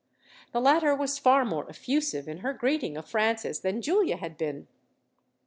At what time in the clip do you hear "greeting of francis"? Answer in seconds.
2.53-3.59